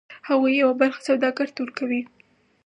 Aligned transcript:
هغوی 0.29 0.53
یوه 0.61 0.73
برخه 0.81 1.01
سوداګر 1.07 1.47
ته 1.55 1.59
ورکوي 1.61 2.01